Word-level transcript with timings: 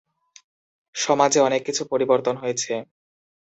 সমাজে 0.95 1.39
অনেক 1.41 1.61
কিছু 1.67 1.83
পরিবর্তন 1.91 2.35
হয়েছে। 2.37 2.73